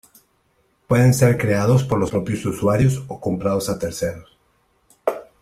Pueden 0.87 1.13
ser 1.13 1.37
creados 1.37 1.83
por 1.83 1.99
los 1.99 2.09
propios 2.09 2.43
usuarios 2.47 3.03
o 3.07 3.19
comprados 3.19 3.69
a 3.69 3.77
terceros. 3.77 4.35